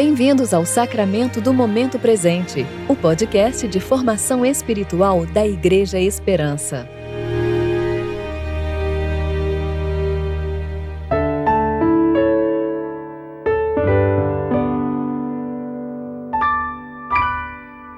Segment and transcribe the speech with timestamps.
[0.00, 6.88] Bem-vindos ao Sacramento do Momento Presente, o podcast de formação espiritual da Igreja Esperança.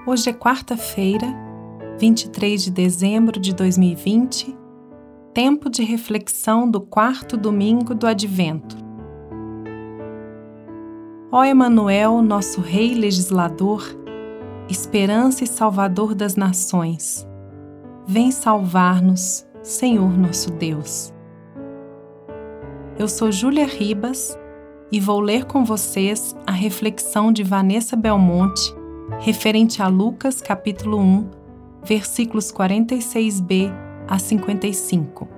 [0.07, 1.27] Hoje é quarta-feira,
[1.99, 4.57] 23 de dezembro de 2020,
[5.35, 8.80] tempo de reflexão do quarto domingo do Advento.
[11.33, 13.85] Ó Emanuel, nosso Rei legislador,
[14.69, 17.25] esperança e salvador das nações,
[18.05, 21.15] vem salvar-nos, Senhor nosso Deus.
[22.99, 24.37] Eu sou Júlia Ribas
[24.91, 28.75] e vou ler com vocês a reflexão de Vanessa Belmonte
[29.21, 31.31] referente a Lucas capítulo 1,
[31.85, 33.73] versículos 46b
[34.09, 35.30] a 55.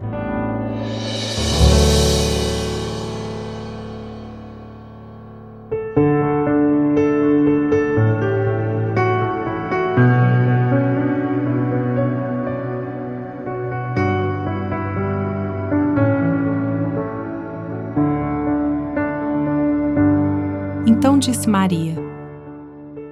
[21.02, 21.96] Então disse Maria: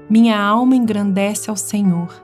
[0.09, 2.23] Minha alma engrandece ao Senhor,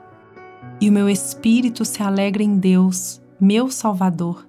[0.79, 4.47] e o meu espírito se alegra em Deus, meu Salvador,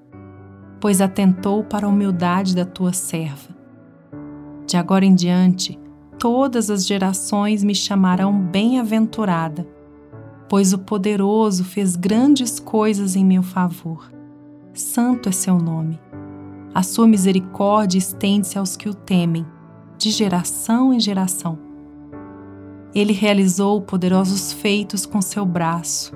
[0.81, 3.49] pois atentou para a humildade da tua serva.
[4.65, 5.77] De agora em diante,
[6.21, 9.67] todas as gerações me chamarão bem-aventurada,
[10.49, 14.09] pois o poderoso fez grandes coisas em meu favor.
[14.73, 15.99] Santo é seu nome.
[16.73, 19.45] A sua misericórdia estende-se aos que o temem
[19.99, 21.59] de geração em geração.
[22.95, 26.15] Ele realizou poderosos feitos com seu braço,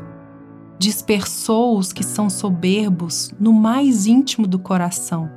[0.78, 5.28] dispersou os que são soberbos no mais íntimo do coração,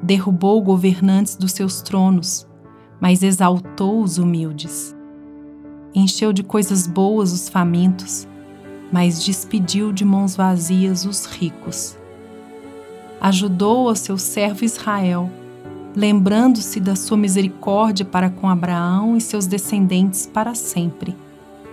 [0.00, 2.46] derrubou governantes dos seus tronos,
[3.00, 4.96] mas exaltou os humildes.
[5.92, 8.28] Encheu de coisas boas os famintos,
[8.92, 11.98] mas despediu de mãos vazias os ricos.
[13.20, 15.30] Ajudou ao seu servo Israel
[15.94, 21.16] lembrando-se da sua misericórdia para com Abraão e seus descendentes para sempre,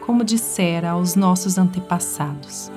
[0.05, 2.71] como dissera aos nossos antepassados.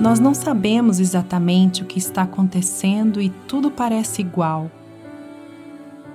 [0.00, 4.70] Nós não sabemos exatamente o que está acontecendo e tudo parece igual,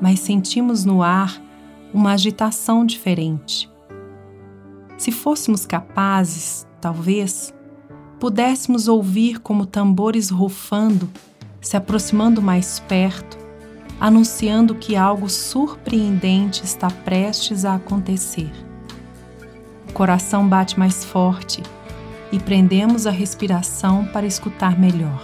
[0.01, 1.39] mas sentimos no ar
[1.93, 3.69] uma agitação diferente.
[4.97, 7.53] Se fôssemos capazes, talvez,
[8.19, 11.09] pudéssemos ouvir como tambores rufando,
[11.61, 13.37] se aproximando mais perto,
[13.99, 18.51] anunciando que algo surpreendente está prestes a acontecer.
[19.89, 21.63] O coração bate mais forte
[22.31, 25.23] e prendemos a respiração para escutar melhor.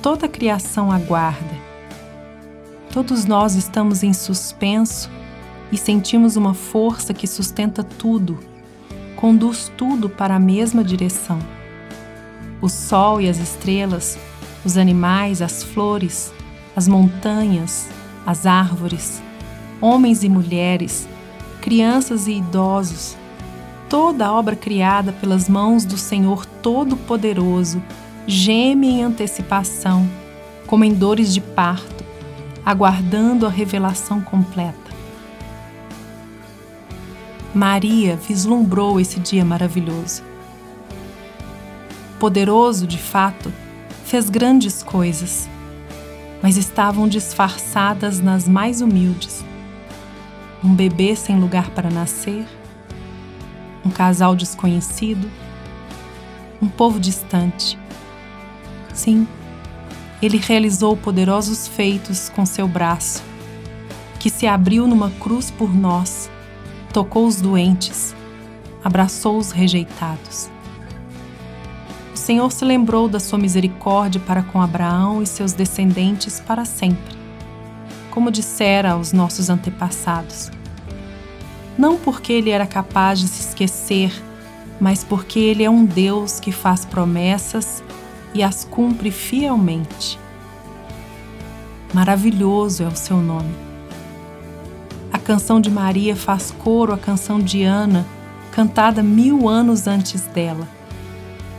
[0.00, 1.66] Toda a criação aguarda.
[2.92, 5.10] Todos nós estamos em suspenso
[5.70, 8.38] e sentimos uma força que sustenta tudo
[9.16, 11.38] conduz tudo para a mesma direção.
[12.60, 14.18] O sol e as estrelas,
[14.64, 16.32] os animais, as flores,
[16.76, 17.88] as montanhas,
[18.24, 19.22] as árvores,
[19.80, 21.08] homens e mulheres,
[21.60, 23.16] crianças e idosos,
[23.88, 27.82] toda a obra criada pelas mãos do Senhor Todo-Poderoso
[28.26, 30.08] geme em antecipação,
[30.66, 32.04] como em dores de parto,
[32.64, 34.95] aguardando a revelação completa.
[37.56, 40.22] Maria vislumbrou esse dia maravilhoso.
[42.20, 43.50] Poderoso, de fato,
[44.04, 45.48] fez grandes coisas,
[46.42, 49.42] mas estavam disfarçadas nas mais humildes.
[50.62, 52.46] Um bebê sem lugar para nascer,
[53.82, 55.26] um casal desconhecido,
[56.60, 57.78] um povo distante.
[58.92, 59.26] Sim,
[60.20, 63.22] ele realizou poderosos feitos com seu braço,
[64.20, 66.28] que se abriu numa cruz por nós
[66.96, 68.16] tocou os doentes,
[68.82, 70.48] abraçou os rejeitados.
[72.14, 77.14] O Senhor se lembrou da sua misericórdia para com Abraão e seus descendentes para sempre,
[78.10, 80.50] como dissera aos nossos antepassados.
[81.76, 84.10] Não porque ele era capaz de se esquecer,
[84.80, 87.84] mas porque ele é um Deus que faz promessas
[88.32, 90.18] e as cumpre fielmente.
[91.92, 93.75] Maravilhoso é o seu nome
[95.26, 98.06] canção de Maria faz coro à canção de Ana,
[98.52, 100.68] cantada mil anos antes dela,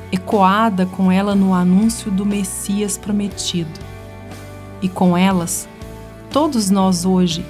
[0.10, 3.78] ecoada com ela no anúncio do Messias prometido.
[4.82, 5.68] E com elas,
[6.32, 7.46] todos nós hoje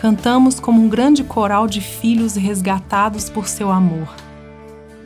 [0.00, 4.08] cantamos como um grande coral de filhos resgatados por seu amor.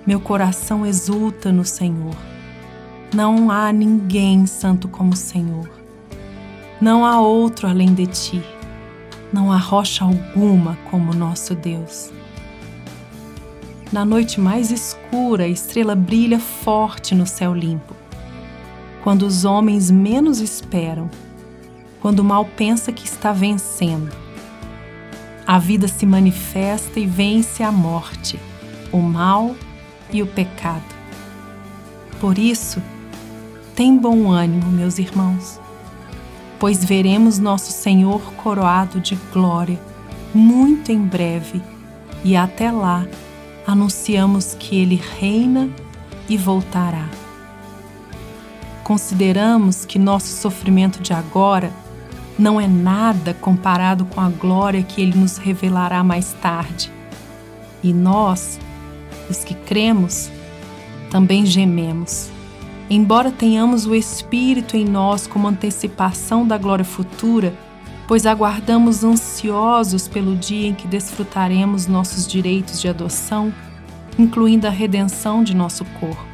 [0.07, 2.17] Meu coração exulta no Senhor.
[3.15, 5.69] Não há ninguém santo como o Senhor.
[6.81, 8.58] Não há outro além de ti.
[9.33, 12.11] Não há rocha alguma como nosso Deus.
[13.93, 17.95] Na noite mais escura, a estrela brilha forte no céu limpo.
[19.03, 21.11] Quando os homens menos esperam,
[22.01, 24.11] quando o mal pensa que está vencendo,
[25.47, 28.39] a vida se manifesta e vence a morte,
[28.93, 29.55] o mal
[30.11, 30.85] e o pecado.
[32.21, 32.83] Por isso,
[33.75, 35.61] tem bom ânimo, meus irmãos
[36.59, 39.79] pois veremos nosso Senhor coroado de glória
[40.35, 41.63] muito em breve,
[42.25, 43.07] e até lá
[43.67, 45.69] anunciamos que Ele reina
[46.29, 47.09] e voltará.
[48.85, 51.73] Consideramos que nosso sofrimento de agora
[52.39, 56.91] não é nada comparado com a glória que Ele nos revelará mais tarde.
[57.83, 58.59] E nós,
[59.29, 60.31] os que cremos,
[61.11, 62.31] também gememos
[62.91, 67.55] Embora tenhamos o Espírito em nós como antecipação da glória futura,
[68.07, 73.53] pois aguardamos ansiosos pelo dia em que desfrutaremos nossos direitos de adoção,
[74.19, 76.25] incluindo a redenção de nosso corpo.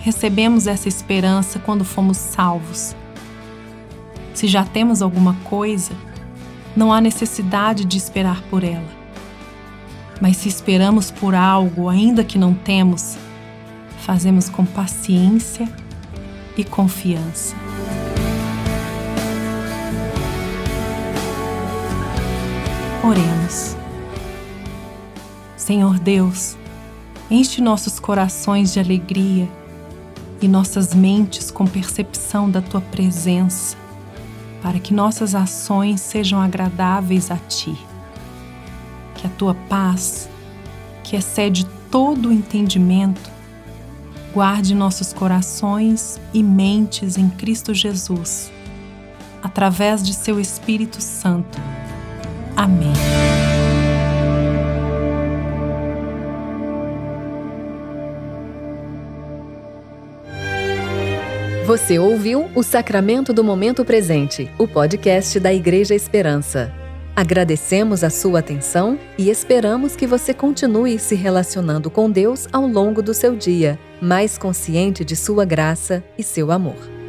[0.00, 2.94] Recebemos essa esperança quando fomos salvos.
[4.34, 5.92] Se já temos alguma coisa,
[6.76, 9.02] não há necessidade de esperar por ela.
[10.20, 13.16] Mas se esperamos por algo ainda que não temos,
[14.02, 15.68] fazemos com paciência
[16.56, 17.54] e confiança.
[23.04, 23.76] Oremos.
[25.56, 26.56] Senhor Deus,
[27.30, 29.48] enche nossos corações de alegria
[30.40, 33.76] e nossas mentes com percepção da tua presença,
[34.60, 37.76] para que nossas ações sejam agradáveis a ti.
[39.14, 40.28] Que a tua paz,
[41.04, 43.31] que excede todo o entendimento,
[44.32, 48.50] guarde nossos corações e mentes em Cristo Jesus,
[49.42, 51.60] através de seu Espírito Santo.
[52.56, 52.92] Amém.
[61.66, 66.81] Você ouviu o Sacramento do Momento Presente, o podcast da Igreja Esperança.
[67.14, 73.02] Agradecemos a sua atenção e esperamos que você continue se relacionando com Deus ao longo
[73.02, 77.01] do seu dia, mais consciente de sua graça e seu amor.